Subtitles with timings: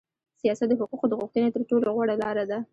[0.41, 2.57] سیاست د حقوقو د غوښتنې تر ټولو غوړه لار ده.